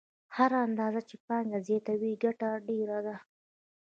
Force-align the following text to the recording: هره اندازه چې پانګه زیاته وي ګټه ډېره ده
هره 0.35 0.57
اندازه 0.67 1.01
چې 1.09 1.15
پانګه 1.25 1.59
زیاته 1.67 1.93
وي 2.01 2.11
ګټه 2.23 2.49
ډېره 2.67 2.99
ده 3.05 3.15